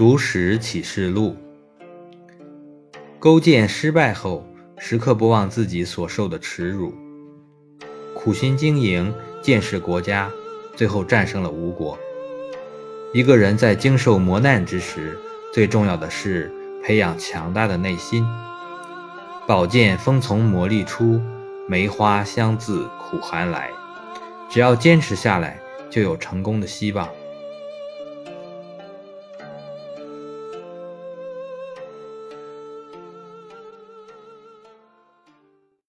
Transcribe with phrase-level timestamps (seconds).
[0.00, 1.36] 读史启示录。
[3.18, 4.46] 勾践失败后，
[4.78, 6.94] 时刻不忘自己所受的耻辱，
[8.14, 10.30] 苦心经营，建设国家，
[10.74, 11.98] 最后战胜了吴国。
[13.12, 15.18] 一个人在经受磨难之时，
[15.52, 16.50] 最重要的是
[16.82, 18.24] 培养强大的内心。
[19.46, 21.20] 宝剑锋从磨砺出，
[21.68, 23.68] 梅花香自苦寒来。
[24.48, 25.60] 只要坚持下来，
[25.90, 27.06] 就有成功的希望。